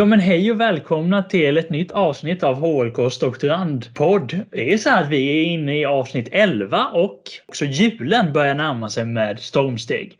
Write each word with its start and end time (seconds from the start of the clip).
Ja 0.00 0.04
men 0.04 0.20
hej 0.20 0.50
och 0.50 0.60
välkomna 0.60 1.22
till 1.22 1.58
ett 1.58 1.70
nytt 1.70 1.92
avsnitt 1.92 2.42
av 2.42 2.54
HLKs 2.54 3.18
doktorandpodd. 3.18 4.40
Det 4.50 4.72
är 4.72 4.78
så 4.78 4.90
att 4.90 5.08
vi 5.08 5.28
är 5.28 5.44
inne 5.44 5.80
i 5.80 5.84
avsnitt 5.84 6.28
11 6.32 6.86
och 6.86 7.22
också 7.48 7.64
julen 7.64 8.32
börjar 8.32 8.54
närma 8.54 8.88
sig 8.88 9.04
med 9.04 9.40
stormsteg. 9.40 10.18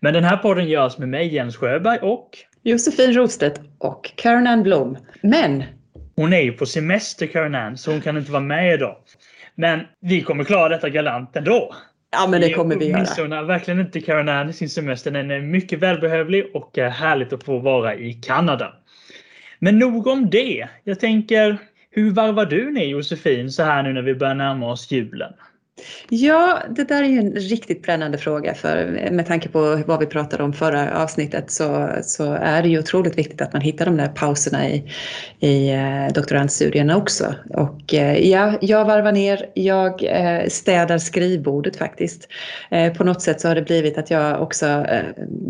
Men 0.00 0.14
den 0.14 0.24
här 0.24 0.36
podden 0.36 0.68
görs 0.68 0.98
med 0.98 1.08
mig 1.08 1.34
Jens 1.34 1.56
Sjöberg 1.56 1.98
och 1.98 2.30
Josefin 2.62 3.12
Rostedt 3.12 3.60
och 3.78 4.12
Karen 4.16 4.46
Ann 4.46 4.62
Blom. 4.62 4.96
Men 5.22 5.64
hon 6.16 6.32
är 6.32 6.40
ju 6.40 6.52
på 6.52 6.66
semester 6.66 7.26
Karen 7.26 7.54
Ann 7.54 7.78
så 7.78 7.90
hon 7.90 8.00
kan 8.00 8.16
inte 8.16 8.32
vara 8.32 8.42
med 8.42 8.74
idag. 8.74 8.96
Men 9.54 9.80
vi 10.00 10.22
kommer 10.22 10.44
klara 10.44 10.68
detta 10.68 10.88
galant 10.88 11.36
ändå. 11.36 11.74
Ja, 12.10 12.28
men 12.30 12.40
det 12.40 12.52
kommer 12.52 12.76
vi 12.76 12.88
göra. 12.88 13.00
Missunnar 13.00 13.42
verkligen 13.42 13.80
inte 13.80 14.00
Karen 14.00 14.28
Ann 14.28 14.52
sin 14.52 14.68
semester. 14.68 15.10
Den 15.10 15.30
är 15.30 15.40
mycket 15.40 15.78
välbehövlig 15.78 16.50
och 16.54 16.78
härligt 16.78 17.32
att 17.32 17.44
få 17.44 17.58
vara 17.58 17.94
i 17.94 18.12
Kanada. 18.12 18.74
Men 19.64 19.78
nog 19.78 20.06
om 20.06 20.30
det. 20.30 20.68
Jag 20.84 21.00
tänker, 21.00 21.58
hur 21.90 22.10
varvar 22.10 22.46
du 22.46 22.70
ner 22.70 22.84
Josefin 22.84 23.50
så 23.52 23.62
här 23.62 23.82
nu 23.82 23.92
när 23.92 24.02
vi 24.02 24.14
börjar 24.14 24.34
närma 24.34 24.72
oss 24.72 24.90
julen? 24.90 25.32
Ja, 26.08 26.62
det 26.70 26.84
där 26.84 27.02
är 27.02 27.08
ju 27.08 27.18
en 27.18 27.32
riktigt 27.32 27.82
brännande 27.82 28.18
fråga 28.18 28.54
för 28.54 29.08
med 29.12 29.26
tanke 29.26 29.48
på 29.48 29.82
vad 29.86 30.00
vi 30.00 30.06
pratade 30.06 30.42
om 30.42 30.52
förra 30.52 31.02
avsnittet 31.02 31.50
så, 31.50 31.88
så 32.02 32.32
är 32.32 32.62
det 32.62 32.68
ju 32.68 32.78
otroligt 32.78 33.18
viktigt 33.18 33.40
att 33.40 33.52
man 33.52 33.62
hittar 33.62 33.84
de 33.84 33.96
där 33.96 34.08
pauserna 34.08 34.68
i, 34.68 34.90
i 35.40 35.70
eh, 35.70 36.12
doktorandstudierna 36.14 36.96
också. 36.96 37.34
Och 37.50 37.94
eh, 37.94 38.30
ja, 38.30 38.58
jag 38.60 38.84
varvar 38.84 39.12
ner, 39.12 39.46
jag 39.54 40.04
eh, 40.04 40.48
städar 40.48 40.98
skrivbordet 40.98 41.76
faktiskt. 41.76 42.28
På 42.96 43.04
något 43.04 43.22
sätt 43.22 43.40
så 43.40 43.48
har 43.48 43.54
det 43.54 43.62
blivit 43.62 43.98
att 43.98 44.10
jag 44.10 44.42
också, 44.42 44.86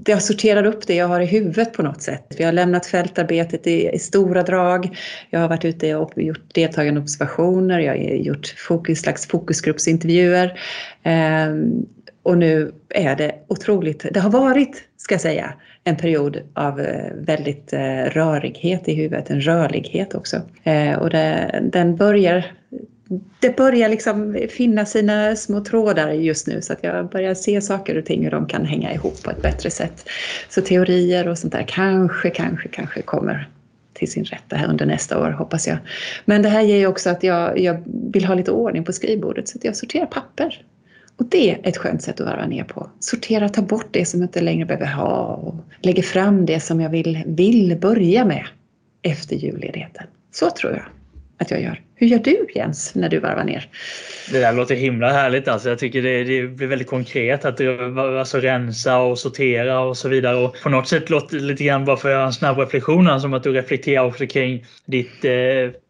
jag 0.06 0.22
sorterar 0.22 0.66
upp 0.66 0.86
det 0.86 0.94
jag 0.94 1.08
har 1.08 1.20
i 1.20 1.26
huvudet 1.26 1.72
på 1.72 1.82
något 1.82 2.02
sätt. 2.02 2.34
Vi 2.38 2.44
har 2.44 2.52
lämnat 2.52 2.86
fältarbetet 2.86 3.66
i, 3.66 3.88
i 3.88 3.98
stora 3.98 4.42
drag. 4.42 4.96
Jag 5.30 5.40
har 5.40 5.48
varit 5.48 5.64
ute 5.64 5.94
och 5.94 6.12
gjort 6.16 6.54
deltagande 6.54 7.00
observationer, 7.00 7.78
jag 7.78 7.92
har 7.92 7.98
gjort 7.98 8.54
fokus, 8.68 9.00
slags 9.00 9.26
fokusgruppsintervjuer 9.26 10.11
intervjuer. 10.12 10.60
Ehm, 11.02 11.86
och 12.22 12.38
nu 12.38 12.72
är 12.88 13.16
det 13.16 13.34
otroligt, 13.48 14.06
det 14.10 14.20
har 14.20 14.30
varit, 14.30 14.82
ska 14.96 15.14
jag 15.14 15.20
säga, 15.20 15.54
en 15.84 15.96
period 15.96 16.40
av 16.54 16.80
eh, 16.80 17.12
väldigt 17.14 17.72
eh, 17.72 18.04
rörighet 18.04 18.88
i 18.88 18.94
huvudet, 18.94 19.30
en 19.30 19.40
rörlighet 19.40 20.14
också. 20.14 20.40
Eh, 20.62 20.98
och 20.98 21.10
det, 21.10 21.60
den 21.72 21.96
börjar 21.96 22.52
det 23.40 23.56
börjar 23.56 23.88
liksom 23.88 24.38
finna 24.50 24.86
sina 24.86 25.36
små 25.36 25.60
trådar 25.60 26.10
just 26.10 26.46
nu 26.46 26.62
så 26.62 26.72
att 26.72 26.78
jag 26.82 27.08
börjar 27.08 27.34
se 27.34 27.60
saker 27.60 27.98
och 27.98 28.04
ting 28.04 28.24
hur 28.24 28.30
de 28.30 28.46
kan 28.46 28.64
hänga 28.64 28.92
ihop 28.92 29.22
på 29.22 29.30
ett 29.30 29.42
bättre 29.42 29.70
sätt. 29.70 30.08
Så 30.48 30.60
teorier 30.60 31.28
och 31.28 31.38
sånt 31.38 31.52
där 31.52 31.64
kanske, 31.68 32.30
kanske, 32.30 32.68
kanske 32.68 33.02
kommer 33.02 33.48
till 33.94 34.10
sin 34.10 34.24
rätta 34.24 34.56
här 34.56 34.68
under 34.68 34.86
nästa 34.86 35.18
år 35.18 35.30
hoppas 35.30 35.68
jag. 35.68 35.78
Men 36.24 36.42
det 36.42 36.48
här 36.48 36.62
ger 36.62 36.76
ju 36.76 36.86
också 36.86 37.10
att 37.10 37.22
jag, 37.22 37.58
jag 37.58 37.82
vill 37.86 38.24
ha 38.24 38.34
lite 38.34 38.50
ordning 38.50 38.84
på 38.84 38.92
skrivbordet 38.92 39.48
så 39.48 39.58
att 39.58 39.64
jag 39.64 39.76
sorterar 39.76 40.06
papper. 40.06 40.64
Och 41.16 41.26
det 41.28 41.50
är 41.50 41.68
ett 41.68 41.76
skönt 41.76 42.02
sätt 42.02 42.20
att 42.20 42.26
varva 42.26 42.46
ner 42.46 42.64
på. 42.64 42.90
Sortera, 43.00 43.48
ta 43.48 43.62
bort 43.62 43.88
det 43.90 44.04
som 44.04 44.20
jag 44.20 44.24
inte 44.26 44.40
längre 44.40 44.66
behöver 44.66 44.86
ha 44.86 45.34
och 45.34 45.54
lägger 45.82 46.02
fram 46.02 46.46
det 46.46 46.60
som 46.60 46.80
jag 46.80 46.90
vill, 46.90 47.22
vill 47.26 47.76
börja 47.80 48.24
med 48.24 48.46
efter 49.02 49.36
julledigheten. 49.36 50.06
Så 50.30 50.50
tror 50.50 50.72
jag 50.72 50.84
att 51.38 51.50
jag 51.50 51.62
gör. 51.62 51.80
Hur 51.94 52.06
gör 52.06 52.18
du 52.18 52.46
Jens 52.54 52.94
när 52.94 53.08
du 53.08 53.18
varvar 53.18 53.44
ner? 53.44 53.68
Det 54.30 54.38
där 54.38 54.52
låter 54.52 54.74
himla 54.74 55.12
härligt. 55.12 55.48
Alltså. 55.48 55.68
Jag 55.68 55.78
tycker 55.78 56.02
det, 56.02 56.24
det 56.24 56.46
blir 56.46 56.66
väldigt 56.66 56.88
konkret 56.88 57.44
att 57.44 57.60
alltså, 58.20 58.38
rensa 58.38 58.98
och 58.98 59.18
sortera 59.18 59.80
och 59.80 59.96
så 59.96 60.08
vidare. 60.08 60.36
Och 60.36 60.56
på 60.62 60.68
något 60.68 60.88
sätt 60.88 61.10
låter 61.10 61.36
det 61.36 61.42
lite 61.42 61.64
grann 61.64 61.84
bara 61.84 61.96
för 61.96 62.08
att 62.08 62.12
göra 62.12 62.26
en 62.26 62.32
snabb 62.32 62.58
reflektion 62.58 63.04
som 63.04 63.12
alltså, 63.12 63.34
att 63.34 63.42
du 63.42 63.52
reflekterar 63.52 64.04
också 64.04 64.26
kring 64.26 64.64
ditt 64.86 65.24
eh, 65.24 65.32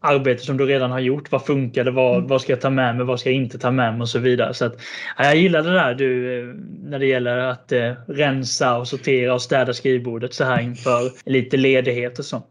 arbete 0.01 0.43
som 0.43 0.57
du 0.57 0.67
redan 0.67 0.91
har 0.91 1.01
gjort. 1.01 1.33
Vad 1.33 1.47
funkade? 1.47 1.91
Vad, 1.91 2.17
mm. 2.17 2.29
vad 2.29 2.41
ska 2.41 2.53
jag 2.53 2.61
ta 2.61 2.71
med 2.71 2.97
mig? 2.97 3.07
Vad 3.07 3.21
ska 3.21 3.31
jag 3.31 3.37
inte 3.37 3.59
ta 3.59 3.71
med 3.71 3.93
mig? 3.93 4.03
Och 4.03 4.09
så 4.09 4.19
vidare. 4.19 4.55
Så 4.55 4.65
att, 4.65 4.75
ja, 5.19 5.25
jag 5.25 5.37
gillar 5.37 5.63
det 5.63 5.73
där 5.73 5.95
du 5.95 6.41
eh, 6.41 6.47
när 6.85 6.99
det 6.99 7.07
gäller 7.07 7.39
att 7.39 7.73
eh, 7.73 7.93
rensa 8.09 8.77
och 8.79 8.89
sortera 8.89 9.35
och 9.35 9.43
städa 9.43 9.73
skrivbordet 9.73 10.35
så 10.35 10.45
här 10.45 10.61
inför 10.61 11.11
lite 11.25 11.57
ledighet 11.57 12.19
och 12.19 12.25
så. 12.25 12.43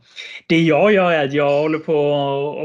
Det 0.48 0.62
jag 0.62 0.94
gör 0.94 1.12
är 1.12 1.26
att 1.26 1.34
jag 1.34 1.62
håller 1.62 1.80
på 1.80 1.98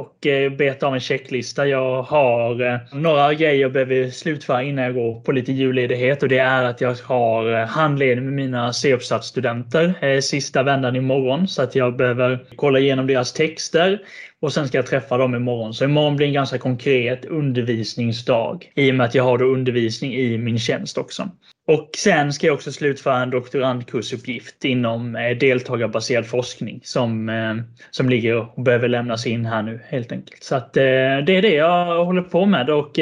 och 0.00 0.26
eh, 0.26 0.52
betar 0.52 0.85
av 0.86 0.94
en 0.94 1.00
checklista. 1.00 1.66
Jag 1.66 2.02
har 2.02 2.72
eh, 2.72 2.78
några 2.92 3.34
grejer 3.34 3.60
jag 3.60 3.72
behöver 3.72 4.10
slutföra 4.10 4.62
innan 4.62 4.84
jag 4.84 4.94
går 4.94 5.20
på 5.20 5.32
lite 5.32 5.52
julledighet 5.52 6.22
och 6.22 6.28
det 6.28 6.38
är 6.38 6.64
att 6.64 6.80
jag 6.80 6.94
har 7.04 7.60
eh, 7.60 7.66
handledning 7.66 8.24
med 8.24 8.34
mina 8.34 8.72
C-uppsatsstudenter 8.72 9.94
eh, 10.00 10.20
sista 10.20 10.62
vändan 10.62 10.96
imorgon 10.96 11.48
så 11.48 11.62
att 11.62 11.74
jag 11.74 11.96
behöver 11.96 12.38
kolla 12.56 12.78
igenom 12.78 13.06
deras 13.06 13.32
texter 13.32 14.00
och 14.40 14.52
sen 14.52 14.68
ska 14.68 14.78
jag 14.78 14.86
träffa 14.86 15.16
dem 15.16 15.34
imorgon. 15.34 15.74
Så 15.74 15.84
imorgon 15.84 16.16
blir 16.16 16.26
en 16.26 16.32
ganska 16.32 16.58
konkret 16.58 17.24
undervisningsdag 17.24 18.72
i 18.74 18.90
och 18.90 18.94
med 18.94 19.06
att 19.06 19.14
jag 19.14 19.24
har 19.24 19.38
då 19.38 19.44
undervisning 19.44 20.14
i 20.14 20.38
min 20.38 20.58
tjänst 20.58 20.98
också. 20.98 21.28
Och 21.68 21.90
sen 21.96 22.32
ska 22.32 22.46
jag 22.46 22.54
också 22.54 22.72
slutföra 22.72 23.22
en 23.22 23.30
doktorandkursuppgift 23.30 24.64
inom 24.64 25.16
eh, 25.16 25.36
deltagarbaserad 25.38 26.26
forskning 26.26 26.80
som, 26.84 27.28
eh, 27.28 27.54
som 27.90 28.08
ligger 28.08 28.36
och 28.36 28.62
behöver 28.62 28.88
lämnas 28.88 29.26
in 29.26 29.46
här 29.46 29.62
nu 29.62 29.80
helt 29.88 30.12
enkelt. 30.12 30.44
Så 30.44 30.56
att, 30.56 30.76
eh, 30.76 30.82
det 31.26 31.36
är 31.36 31.42
det 31.42 31.54
jag 31.54 32.04
håller 32.04 32.22
på 32.22 32.46
med 32.46 32.70
och 32.70 32.98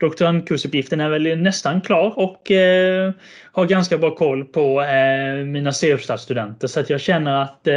doktorandkursuppgiften 0.00 1.00
är 1.00 1.08
väl 1.08 1.38
nästan 1.38 1.80
klar 1.80 2.18
och 2.18 2.50
har 3.52 3.66
ganska 3.66 3.98
bra 3.98 4.14
koll 4.14 4.44
på 4.44 4.84
mina 5.46 5.72
C-uppsatsstudenter 5.72 6.68
så 6.68 6.80
att 6.80 6.90
jag 6.90 7.00
känner 7.00 7.42
att 7.42 7.68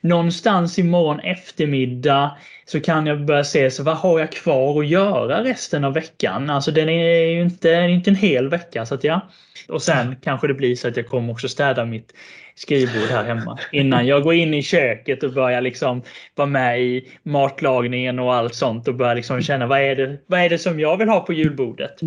någonstans 0.00 0.78
imorgon 0.78 1.20
eftermiddag 1.20 2.36
så 2.66 2.80
kan 2.80 3.06
jag 3.06 3.24
börja 3.24 3.44
se 3.44 3.70
så 3.70 3.82
vad 3.82 3.96
har 3.96 4.18
jag 4.18 4.32
kvar 4.32 4.80
att 4.80 4.88
göra 4.88 5.44
resten 5.44 5.84
av 5.84 5.94
veckan. 5.94 6.50
Alltså 6.50 6.70
den 6.70 6.88
är 6.88 7.26
ju 7.26 7.42
inte, 7.42 7.70
inte 7.70 8.10
en 8.10 8.16
hel 8.16 8.48
vecka. 8.48 8.86
Så 8.86 8.94
att 8.94 9.04
ja. 9.04 9.28
Och 9.68 9.82
sen 9.82 10.16
kanske 10.22 10.46
det 10.46 10.54
blir 10.54 10.76
så 10.76 10.88
att 10.88 10.96
jag 10.96 11.08
kommer 11.08 11.32
också 11.32 11.48
städa 11.48 11.84
mitt 11.84 12.12
skrivbord 12.54 13.08
här 13.10 13.24
hemma 13.24 13.58
innan 13.72 14.06
jag 14.06 14.22
går 14.22 14.34
in 14.34 14.54
i 14.54 14.62
köket 14.62 15.22
och 15.22 15.32
börjar 15.32 15.60
liksom 15.60 16.02
vara 16.34 16.48
med 16.48 16.82
i 16.82 17.08
matlagningen 17.22 18.18
och 18.18 18.34
allt 18.34 18.54
sånt 18.54 18.88
och 18.88 18.94
börjar 18.94 19.14
liksom 19.14 19.42
känna 19.42 19.66
vad 19.66 19.80
är 19.80 19.96
det, 19.96 20.16
vad 20.26 20.40
är 20.40 20.48
det 20.48 20.58
som 20.58 20.80
jag 20.80 20.96
vill 20.96 21.08
ha 21.08 21.20
på 21.20 21.32
julbordet 21.32 22.00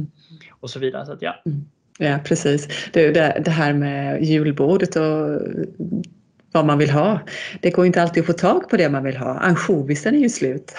och 0.60 0.70
så 0.70 0.80
vidare. 0.80 1.06
Så 1.06 1.12
att, 1.12 1.22
ja. 1.22 1.42
Mm. 1.46 1.66
Ja, 1.98 2.20
precis. 2.26 2.90
Det, 2.94 3.12
det, 3.46 3.52
här 3.52 3.74
med 3.74 4.24
julbordet 4.24 4.96
och 4.96 5.42
vad 6.52 6.66
man 6.66 6.78
vill 6.78 6.90
ha. 6.90 7.20
Det 7.62 7.70
går 7.70 7.86
inte 7.86 8.02
alltid 8.02 8.22
att 8.22 8.28
få 8.28 8.34
tag 8.34 8.70
på 8.70 8.78
det 8.78 8.90
man 8.90 9.04
vill 9.04 9.18
ha. 9.18 9.40
Ansjovisen 9.40 10.16
är 10.16 10.20
ju 10.20 10.30
slut. 10.30 10.76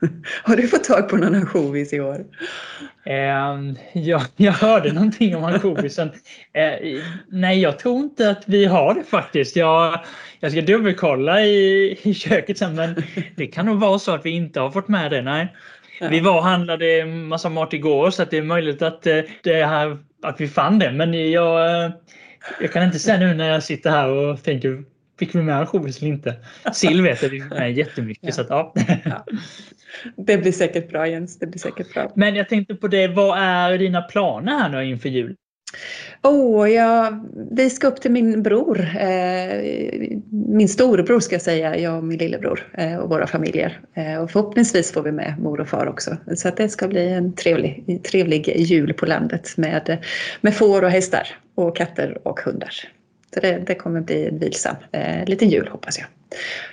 Har 0.42 0.56
du 0.56 0.68
fått 0.68 0.84
tag 0.84 1.08
på 1.08 1.16
någon 1.16 1.34
ansjovis 1.34 1.92
i 1.92 2.00
år? 2.00 2.24
Eh, 3.04 3.74
ja, 3.92 4.22
jag 4.36 4.52
hörde 4.52 4.92
någonting 4.92 5.36
om 5.36 5.44
ansjovisen. 5.44 6.10
Eh, 6.52 7.00
nej, 7.28 7.60
jag 7.60 7.78
tror 7.78 7.98
inte 8.00 8.30
att 8.30 8.42
vi 8.46 8.64
har 8.64 8.94
det 8.94 9.04
faktiskt. 9.04 9.56
Jag, 9.56 10.00
jag 10.40 10.52
ska 10.52 10.60
dubbelkolla 10.60 11.42
i, 11.42 11.98
i 12.02 12.14
köket 12.14 12.58
sen, 12.58 12.74
men 12.74 13.02
det 13.36 13.46
kan 13.46 13.66
nog 13.66 13.80
vara 13.80 13.98
så 13.98 14.12
att 14.12 14.26
vi 14.26 14.30
inte 14.30 14.60
har 14.60 14.70
fått 14.70 14.88
med 14.88 15.10
det. 15.10 15.22
Nej. 15.22 15.54
Ja. 16.00 16.08
Vi 16.08 16.20
var 16.20 16.36
och 16.36 16.44
handlade 16.44 17.04
massa 17.06 17.48
mat 17.48 17.72
igår 17.72 18.10
så 18.10 18.22
att 18.22 18.30
det 18.30 18.38
är 18.38 18.42
möjligt 18.42 18.82
att, 18.82 19.06
eh, 19.06 19.20
det 19.42 19.64
här, 19.64 19.98
att 20.22 20.40
vi 20.40 20.48
fann 20.48 20.78
det. 20.78 20.92
Men 20.92 21.30
jag, 21.30 21.84
eh, 21.84 21.90
jag 22.60 22.72
kan 22.72 22.84
inte 22.84 22.98
säga 22.98 23.18
nu 23.18 23.34
när 23.34 23.48
jag 23.48 23.62
sitter 23.62 23.90
här 23.90 24.08
och 24.08 24.42
tänker 24.42 24.84
Fick 25.20 25.34
vi 25.34 25.42
med 25.42 25.56
ansjovis 25.56 25.98
eller 25.98 26.08
inte? 26.08 26.36
Sill 26.72 27.02
vet 27.02 27.22
vi 27.22 27.40
med 27.40 27.72
jättemycket. 27.72 28.24
Ja. 28.24 28.32
Så 28.32 28.40
att, 28.40 28.48
ja. 28.50 28.72
ja. 29.04 29.24
Det 30.16 30.38
blir 30.38 30.52
säkert 30.52 30.90
bra 30.90 31.08
Jens. 31.08 31.38
Det 31.38 31.46
blir 31.46 31.60
säkert 31.60 31.94
bra. 31.94 32.12
Men 32.14 32.34
jag 32.34 32.48
tänkte 32.48 32.74
på 32.74 32.88
det. 32.88 33.08
Vad 33.08 33.38
är 33.38 33.78
dina 33.78 34.02
planer 34.02 34.58
här 34.58 34.68
nu 34.68 34.84
inför 34.84 35.08
jul? 35.08 35.36
Oh, 36.22 36.70
ja, 36.70 37.22
vi 37.50 37.70
ska 37.70 37.86
upp 37.86 38.00
till 38.00 38.10
min 38.10 38.42
bror, 38.42 38.80
eh, 38.80 39.78
min 40.30 40.68
storebror 40.68 41.20
ska 41.20 41.34
jag 41.34 41.42
säga, 41.42 41.78
jag 41.78 41.96
och 41.96 42.04
min 42.04 42.18
lillebror 42.18 42.72
eh, 42.74 42.96
och 42.96 43.10
våra 43.10 43.26
familjer. 43.26 43.80
Eh, 43.94 44.22
och 44.22 44.30
förhoppningsvis 44.30 44.92
får 44.92 45.02
vi 45.02 45.12
med 45.12 45.34
mor 45.38 45.60
och 45.60 45.68
far 45.68 45.86
också. 45.86 46.16
Så 46.36 46.48
att 46.48 46.56
det 46.56 46.68
ska 46.68 46.88
bli 46.88 47.08
en 47.08 47.34
trevlig, 47.34 48.00
trevlig 48.04 48.48
jul 48.56 48.94
på 48.94 49.06
landet 49.06 49.56
med, 49.56 50.04
med 50.40 50.54
får 50.54 50.84
och 50.84 50.90
hästar 50.90 51.26
och 51.54 51.76
katter 51.76 52.28
och 52.28 52.40
hundar. 52.40 52.72
Så 53.34 53.40
det, 53.40 53.62
det 53.66 53.74
kommer 53.74 54.00
bli 54.00 54.28
en 54.28 54.38
vilsam 54.38 54.76
eh, 54.92 55.24
liten 55.26 55.48
jul 55.48 55.68
hoppas 55.68 55.98
jag. 55.98 56.08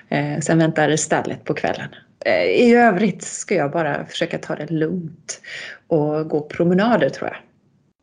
Eh, 0.09 0.39
sen 0.39 0.57
väntar 0.57 0.95
stallet 0.95 1.43
på 1.43 1.53
kvällen. 1.53 1.89
Eh, 2.25 2.43
I 2.43 2.73
övrigt 2.75 3.23
ska 3.23 3.55
jag 3.55 3.71
bara 3.71 4.05
försöka 4.05 4.37
ta 4.37 4.55
det 4.55 4.71
lugnt 4.71 5.41
och 5.87 6.29
gå 6.29 6.41
promenader 6.41 7.09
tror 7.09 7.29
jag. 7.29 7.37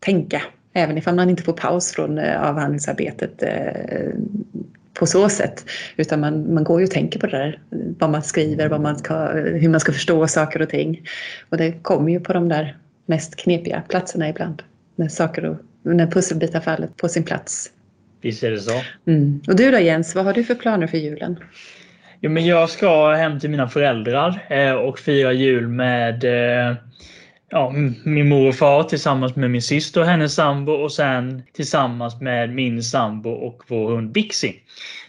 Tänka, 0.00 0.42
även 0.72 0.98
ifall 0.98 1.14
man 1.14 1.30
inte 1.30 1.42
får 1.42 1.52
paus 1.52 1.92
från 1.92 2.18
eh, 2.18 2.42
avhandlingsarbetet 2.42 3.42
eh, 3.42 4.14
på 4.94 5.06
så 5.06 5.28
sätt. 5.28 5.64
Utan 5.96 6.20
man, 6.20 6.54
man 6.54 6.64
går 6.64 6.80
ju 6.80 6.86
och 6.86 6.92
tänker 6.92 7.20
på 7.20 7.26
det 7.26 7.38
där, 7.38 7.60
vad 7.98 8.10
man 8.10 8.22
skriver, 8.22 8.68
vad 8.68 8.80
man 8.80 8.98
ska, 8.98 9.28
hur 9.32 9.68
man 9.68 9.80
ska 9.80 9.92
förstå 9.92 10.26
saker 10.26 10.62
och 10.62 10.68
ting. 10.68 11.08
Och 11.50 11.56
det 11.56 11.72
kommer 11.72 12.12
ju 12.12 12.20
på 12.20 12.32
de 12.32 12.48
där 12.48 12.76
mest 13.06 13.36
knepiga 13.36 13.82
platserna 13.88 14.28
ibland. 14.28 14.62
När 14.96 15.08
saker 15.08 15.44
och 15.44 15.56
när 15.82 16.06
pusselbitar 16.06 16.60
faller 16.60 16.88
på 16.96 17.08
sin 17.08 17.22
plats 17.24 17.70
Visst 18.24 18.42
är 18.42 18.50
det 18.50 18.60
så. 18.60 18.82
Mm. 19.06 19.40
Och 19.48 19.56
du 19.56 19.70
då 19.70 19.78
Jens, 19.78 20.14
vad 20.14 20.24
har 20.24 20.32
du 20.32 20.44
för 20.44 20.54
planer 20.54 20.86
för 20.86 20.98
julen? 20.98 21.36
Ja, 22.20 22.30
men 22.30 22.46
jag 22.46 22.70
ska 22.70 23.12
hem 23.12 23.40
till 23.40 23.50
mina 23.50 23.68
föräldrar 23.68 24.46
eh, 24.50 24.72
och 24.72 24.98
fira 24.98 25.32
jul 25.32 25.68
med 25.68 26.24
eh, 26.24 26.76
ja, 27.50 27.72
min 28.04 28.28
mor 28.28 28.48
och 28.48 28.54
far 28.54 28.82
tillsammans 28.82 29.36
med 29.36 29.50
min 29.50 29.62
syster 29.62 30.00
och 30.00 30.06
hennes 30.06 30.34
sambo 30.34 30.72
och 30.72 30.92
sen 30.92 31.42
tillsammans 31.52 32.20
med 32.20 32.54
min 32.54 32.82
sambo 32.82 33.30
och 33.30 33.62
vår 33.68 33.90
hund 33.90 34.12
Bixi. 34.12 34.60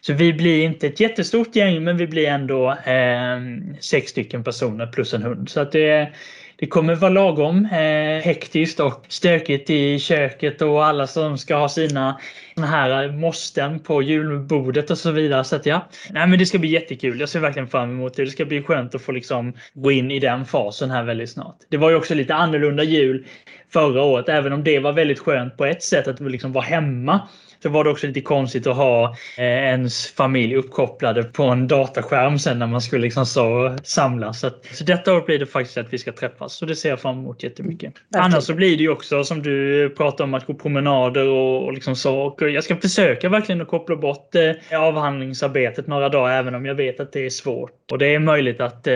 Så 0.02 0.14
vi 0.14 0.34
blir 0.34 0.64
inte 0.64 0.88
ett 0.88 1.00
jättestort 1.00 1.56
gäng 1.56 1.84
men 1.84 1.98
vi 1.98 2.08
blir 2.08 2.28
ändå 2.28 2.72
eh, 2.72 3.40
sex 3.80 4.12
stycken 4.12 4.44
personer 4.44 4.88
plus 4.88 5.14
en 5.14 5.24
hund. 5.24 5.50
Så 5.50 5.60
att 5.60 5.72
det, 5.72 6.10
det 6.58 6.68
kommer 6.68 6.96
vara 6.96 7.12
lagom 7.12 7.66
eh, 7.66 8.24
hektiskt 8.24 8.80
och 8.80 9.06
stökigt 9.08 9.70
i 9.70 10.00
köket 10.00 10.62
och 10.62 10.86
alla 10.86 11.08
som 11.08 11.38
ska 11.38 11.56
ha 11.56 11.70
sina 11.70 12.20
här 12.58 13.12
måsten 13.12 13.80
på 13.80 14.02
julbordet 14.02 14.92
och 14.92 14.98
så 14.98 15.12
vidare. 15.12 15.44
Så 15.44 15.56
att 15.56 15.66
ja, 15.66 15.88
nej 16.10 16.28
men 16.28 16.40
det 16.40 16.46
ska 16.46 16.60
bli 16.60 16.70
jättekul. 16.70 17.20
Jag 17.20 17.30
ser 17.30 17.40
verkligen 17.40 17.68
fram 17.68 17.90
emot 17.90 18.16
det. 18.16 18.26
Det 18.26 18.32
ska 18.32 18.46
bli 18.46 18.64
skönt 18.64 18.96
att 18.96 19.02
få 19.02 19.12
liksom 19.12 19.54
gå 19.74 19.92
in 19.92 20.12
i 20.12 20.20
den 20.20 20.46
fasen 20.46 20.92
här 20.92 21.04
väldigt 21.04 21.30
snart. 21.30 21.58
Det 21.70 21.78
var 21.78 21.90
ju 21.90 21.96
också 21.96 22.16
lite 22.16 22.36
annorlunda 22.36 22.84
jul 22.84 23.26
förra 23.74 24.04
året, 24.04 24.30
även 24.30 24.54
om 24.54 24.64
det 24.64 24.80
var 24.80 24.94
väldigt 24.94 25.20
skönt 25.20 25.58
på 25.58 25.66
ett 25.66 25.84
sätt 25.84 26.08
att 26.08 26.20
liksom 26.20 26.54
vara 26.54 26.66
hemma 26.66 27.22
så 27.64 27.70
var 27.70 27.84
det 27.84 27.90
också 27.90 28.08
lite 28.08 28.22
konstigt 28.22 28.68
att 28.68 28.76
ha 28.76 29.16
eh, 29.38 29.46
ens 29.46 30.08
familj 30.08 30.56
uppkopplade 30.56 31.24
på 31.24 31.44
en 31.44 31.68
dataskärm 31.68 32.40
sen 32.40 32.60
när 32.60 32.68
man 32.68 32.82
skulle 32.82 33.02
liksom 33.02 33.26
så 33.26 33.78
samlas. 33.84 34.40
Så, 34.40 34.48
att, 34.48 34.66
så 34.66 34.84
detta 34.84 35.14
år 35.14 35.22
blir 35.22 35.40
det 35.40 35.46
faktiskt 35.46 35.78
att 35.78 35.94
vi 35.94 35.98
ska 35.98 36.12
träffas. 36.12 36.54
Så 36.54 36.66
det 36.66 36.76
ser 36.76 36.90
jag 36.90 37.00
fram 37.00 37.20
emot 37.20 37.44
jättemycket. 37.44 37.94
Mm, 38.16 38.26
Annars 38.26 38.44
så 38.44 38.54
blir 38.54 38.78
det 38.78 38.84
ju 38.84 38.90
också 38.90 39.24
som 39.24 39.44
du 39.44 39.90
pratar 39.90 40.24
om 40.24 40.34
att 40.34 40.46
gå 40.46 40.54
promenader 40.54 41.28
och, 41.28 41.66
och 41.66 41.74
liksom 41.74 41.96
så. 41.96 42.20
Och 42.20 42.42
jag 42.42 42.64
ska 42.64 42.76
försöka 42.78 43.30
verkligen 43.30 43.62
att 43.62 43.68
koppla 43.68 43.96
bort 43.96 44.36
eh, 44.36 44.80
avhandlingsarbetet 44.80 45.88
några 45.88 46.10
dagar 46.10 46.40
även 46.40 46.56
om 46.56 46.66
jag 46.66 46.76
vet 46.76 47.00
att 47.00 47.12
det 47.12 47.26
är 47.26 47.30
svårt. 47.30 47.92
Och 47.92 47.98
det 47.98 48.16
är 48.16 48.20
möjligt 48.20 48.62
att 48.62 48.88
eh, 48.88 48.96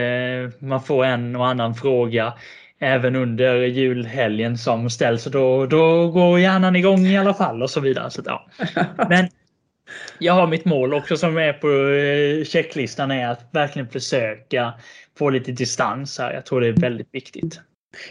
man 0.60 0.82
får 0.82 1.06
en 1.06 1.36
och 1.36 1.48
annan 1.48 1.76
fråga 1.76 2.34
även 2.80 3.16
under 3.16 3.56
julhelgen 3.56 4.58
som 4.58 4.90
ställs. 4.90 5.26
Och 5.26 5.32
då, 5.32 5.66
då 5.66 6.12
går 6.12 6.40
hjärnan 6.40 6.76
igång 6.76 7.06
i 7.06 7.18
alla 7.18 7.34
fall 7.34 7.64
och 7.64 7.70
så 7.70 7.80
vidare. 7.80 8.12
Så, 8.12 8.22
ja. 8.26 8.50
Men 9.10 9.28
jag 10.20 10.34
har 10.34 10.48
mitt 10.48 10.66
mål 10.66 10.94
också 10.94 11.18
som 11.18 11.38
är 11.38 11.54
på 11.54 11.68
eh, 11.70 12.46
checklistan 12.46 13.12
är 13.12 13.28
att 13.28 13.50
verkligen 13.52 13.90
försöka 13.90 14.74
få 15.18 15.30
lite 15.30 15.52
distans 15.52 16.20
här. 16.20 16.34
Jag 16.34 16.46
tror 16.46 16.62
det 16.62 16.68
är 16.68 16.82
väldigt 16.82 17.10
viktigt. 17.12 17.60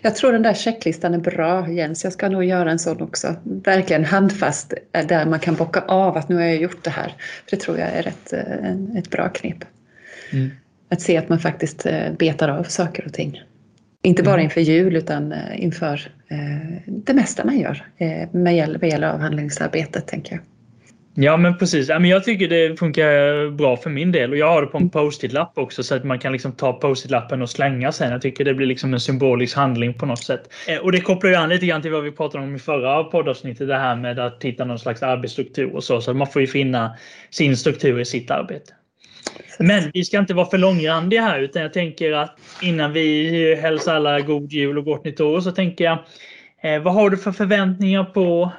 Jag 0.02 0.16
tror 0.16 0.32
den 0.32 0.42
där 0.42 0.54
checklistan 0.54 1.14
är 1.14 1.18
bra 1.18 1.68
Jens. 1.68 2.04
Jag 2.04 2.12
ska 2.12 2.28
nog 2.28 2.44
göra 2.44 2.70
en 2.70 2.78
sån 2.78 3.02
också. 3.02 3.34
Verkligen 3.42 4.04
handfast 4.04 4.74
eh, 4.92 5.06
där 5.06 5.26
man 5.26 5.40
kan 5.40 5.54
bocka 5.54 5.80
av 5.80 6.16
att 6.16 6.28
nu 6.28 6.34
har 6.34 6.42
jag 6.42 6.56
gjort 6.56 6.84
det 6.84 6.90
här. 6.90 7.14
För 7.48 7.56
det 7.56 7.62
tror 7.62 7.78
jag 7.78 7.88
är 7.88 8.06
ett, 8.08 8.32
eh, 8.32 8.98
ett 8.98 9.10
bra 9.10 9.28
knep. 9.28 9.64
Mm. 10.32 10.50
Att 10.90 11.00
se 11.00 11.16
att 11.16 11.28
man 11.28 11.38
faktiskt 11.38 11.86
betar 12.18 12.48
av 12.48 12.62
saker 12.62 13.06
och 13.06 13.12
ting. 13.12 13.42
Inte 14.02 14.22
bara 14.22 14.34
mm. 14.34 14.44
inför 14.44 14.60
jul 14.60 14.96
utan 14.96 15.32
eh, 15.32 15.62
inför 15.64 16.12
eh, 16.28 16.80
det 16.86 17.14
mesta 17.14 17.44
man 17.44 17.58
gör 17.58 17.84
eh, 17.96 18.28
med 18.32 18.78
vad 18.80 18.90
gäller 18.90 19.08
avhandlingsarbetet 19.08 20.06
tänker 20.06 20.32
jag. 20.32 20.40
Ja 21.20 21.36
men 21.36 21.58
precis. 21.58 21.88
Jag 21.88 22.24
tycker 22.24 22.48
det 22.48 22.78
funkar 22.78 23.50
bra 23.50 23.76
för 23.76 23.90
min 23.90 24.12
del 24.12 24.30
och 24.30 24.36
jag 24.36 24.50
har 24.50 24.62
det 24.62 24.66
på 24.66 24.78
en 24.78 24.90
post-it-lapp 24.90 25.58
också 25.58 25.82
så 25.82 25.94
att 25.94 26.04
man 26.04 26.18
kan 26.18 26.32
liksom 26.32 26.52
ta 26.52 26.72
post-it-lappen 26.72 27.42
och 27.42 27.50
slänga 27.50 27.92
sen. 27.92 28.12
Jag 28.12 28.22
tycker 28.22 28.44
det 28.44 28.54
blir 28.54 28.66
liksom 28.66 28.94
en 28.94 29.00
symbolisk 29.00 29.56
handling 29.56 29.94
på 29.94 30.06
något 30.06 30.24
sätt. 30.24 30.52
Och 30.82 30.92
det 30.92 31.00
kopplar 31.00 31.30
ju 31.30 31.36
an 31.36 31.48
lite 31.48 31.66
grann 31.66 31.82
till 31.82 31.90
vad 31.90 32.04
vi 32.04 32.12
pratade 32.12 32.44
om 32.44 32.56
i 32.56 32.58
förra 32.58 33.04
poddavsnittet. 33.04 33.68
Det 33.68 33.78
här 33.78 33.96
med 33.96 34.18
att 34.18 34.44
hitta 34.44 34.64
någon 34.64 34.78
slags 34.78 35.02
arbetsstruktur 35.02 35.74
och 35.74 35.84
så. 35.84 36.00
Så 36.00 36.14
man 36.14 36.26
får 36.26 36.42
ju 36.42 36.46
finna 36.46 36.96
sin 37.30 37.56
struktur 37.56 38.00
i 38.00 38.04
sitt 38.04 38.30
arbete. 38.30 38.72
Men 39.58 39.90
vi 39.94 40.04
ska 40.04 40.18
inte 40.18 40.34
vara 40.34 40.50
för 40.50 40.58
långrandiga 40.58 41.22
här 41.22 41.40
utan 41.40 41.62
jag 41.62 41.72
tänker 41.72 42.12
att 42.12 42.38
innan 42.62 42.92
vi 42.92 43.54
hälsar 43.54 43.94
alla 43.94 44.20
god 44.20 44.52
jul 44.52 44.78
och 44.78 44.84
gott 44.84 45.04
nytt 45.04 45.20
år 45.20 45.40
så 45.40 45.52
tänker 45.52 45.84
jag 45.84 45.98
eh, 46.62 46.82
vad 46.82 46.94
har 46.94 47.10
du 47.10 47.16
för 47.16 47.32
förväntningar 47.32 48.04
på 48.04 48.52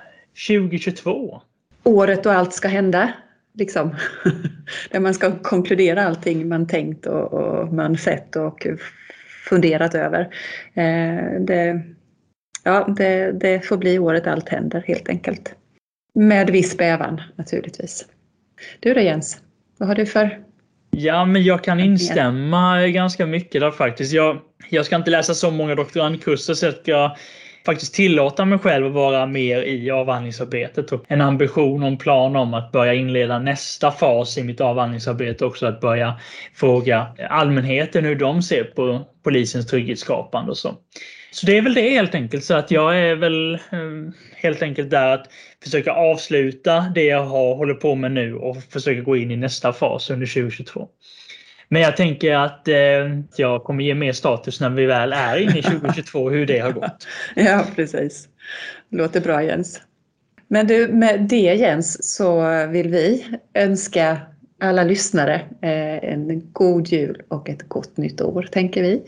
2022? 0.48 1.42
Året 1.84 2.24
då 2.24 2.30
allt 2.30 2.54
ska 2.54 2.68
hända. 2.68 3.14
Liksom. 3.54 3.96
Där 4.92 5.00
man 5.00 5.14
ska 5.14 5.40
konkludera 5.40 6.04
allting 6.04 6.48
man 6.48 6.68
tänkt 6.68 7.06
och, 7.06 7.34
och 7.34 7.74
man 7.74 7.98
sett 7.98 8.36
och 8.36 8.68
funderat 9.50 9.96
över. 9.96 10.22
Eh, 10.74 11.42
det, 11.42 11.82
ja, 12.64 12.94
det, 12.98 13.32
det 13.32 13.66
får 13.66 13.78
bli 13.78 14.00
året 14.00 14.28
allt 14.28 14.50
händer 14.50 14.84
helt 14.88 15.10
enkelt. 15.10 15.56
Med 16.14 16.50
viss 16.50 16.78
bävan 16.78 17.22
naturligtvis. 17.36 18.06
Du 18.80 18.94
då 18.94 19.00
Jens, 19.02 19.42
vad 19.78 19.88
har 19.88 19.96
du 19.96 20.06
för 20.06 20.49
Ja, 20.92 21.26
men 21.26 21.44
jag 21.44 21.64
kan 21.64 21.80
instämma 21.80 22.88
ganska 22.88 23.26
mycket 23.26 23.62
där 23.62 23.72
faktiskt. 23.72 24.14
Jag, 24.14 24.38
jag 24.70 24.86
ska 24.86 24.96
inte 24.96 25.12
läsa 25.12 25.34
så 25.34 25.52
många 25.52 25.76
doktorandkurser 25.76 26.54
så 26.54 26.66
jag 26.66 26.76
ska 26.82 27.16
faktiskt 27.66 27.94
tillåta 27.94 28.46
mig 28.46 28.60
själv 28.60 28.86
att 28.86 28.94
vara 28.94 29.26
mer 29.26 29.62
i 29.62 29.92
avhandlingsarbetet 29.92 30.92
och 30.92 31.06
en 31.08 31.22
ambition 31.22 31.82
och 31.84 31.88
en 31.88 31.98
plan 31.98 32.36
om 32.36 32.54
att 32.54 32.72
börja 32.72 32.94
inleda 32.94 33.40
nästa 33.40 33.92
fas 33.92 34.38
i 34.38 34.44
mitt 34.44 34.62
avhandlingsarbete 34.62 35.46
också 35.46 35.66
att 35.66 35.82
börja 35.82 36.20
fråga 36.56 37.08
allmänheten 37.30 38.06
hur 38.06 38.16
de 38.16 38.42
ser 38.42 38.64
på 38.64 39.08
polisens 39.24 39.68
trygghetsskapande 39.68 40.52
och 40.52 40.58
så. 40.58 40.76
Så 41.32 41.46
det 41.46 41.58
är 41.58 41.62
väl 41.62 41.74
det 41.74 41.90
helt 41.90 42.16
enkelt. 42.16 42.44
Så 42.44 42.54
att 42.54 42.72
jag 42.72 43.00
är 43.00 43.16
väl 43.16 43.60
ehm, 43.72 44.14
helt 44.36 44.62
enkelt 44.62 44.90
där 44.90 45.14
att 45.14 45.28
försöka 45.64 45.92
avsluta 45.92 46.92
det 46.96 47.04
jag 47.04 47.26
har, 47.26 47.56
håller 47.56 47.74
på 47.74 47.96
med 47.96 48.12
nu 48.12 48.36
och 48.36 48.58
försöka 48.64 49.02
gå 49.02 49.18
in 49.18 49.32
i 49.32 49.36
nästa 49.36 49.74
fas 49.74 50.10
under 50.10 50.28
2022. 50.28 50.88
Men 51.70 51.82
jag 51.82 51.98
tänker 51.98 52.36
att 52.36 52.68
eh, 52.68 52.76
jag 53.36 53.64
kommer 53.64 53.84
ge 53.84 53.96
mer 53.96 54.14
status 54.14 54.62
när 54.62 54.70
vi 54.70 54.86
väl 54.86 55.14
är 55.14 55.38
inne 55.38 55.60
i 55.60 55.64
2022 55.64 56.30
hur 56.30 56.46
det 56.46 56.60
har 56.60 56.72
gått. 56.72 57.08
Ja, 57.36 57.66
precis. 57.76 58.28
Låter 58.92 59.22
bra 59.22 59.44
Jens. 59.44 59.82
Men 60.48 60.68
du, 60.68 60.88
med 60.88 61.22
det 61.22 61.56
Jens 61.56 62.16
så 62.16 62.42
vill 62.68 62.90
vi 62.90 63.26
önska 63.54 64.18
alla 64.60 64.84
lyssnare 64.84 65.36
eh, 65.62 66.12
en 66.12 66.52
god 66.54 66.88
jul 66.88 67.22
och 67.28 67.50
ett 67.50 67.70
gott 67.70 67.98
nytt 67.98 68.22
år, 68.22 68.48
tänker 68.52 68.84
vi. 68.84 69.02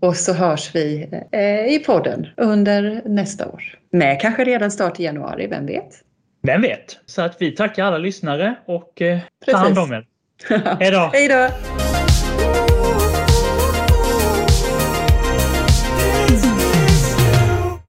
Och 0.00 0.16
så 0.16 0.32
hörs 0.32 0.74
vi 0.74 1.08
eh, 1.32 1.74
i 1.74 1.82
podden 1.86 2.26
under 2.36 3.02
nästa 3.04 3.48
år. 3.48 3.62
Med 3.90 4.20
kanske 4.20 4.44
redan 4.44 4.70
start 4.70 5.00
i 5.00 5.04
januari, 5.04 5.46
vem 5.46 5.66
vet? 5.66 6.02
Vem 6.42 6.62
vet? 6.62 6.98
Så 7.06 7.22
att 7.22 7.36
vi 7.42 7.50
tackar 7.52 7.84
alla 7.84 7.98
lyssnare 7.98 8.54
och 8.66 9.02
eh, 9.02 9.18
tar 9.46 9.58
hand 9.58 9.78
om 9.78 9.92
er. 9.92 10.06
Hej 10.80 10.90
då! 10.90 10.98
Hej 11.12 11.28
då! 11.28 11.75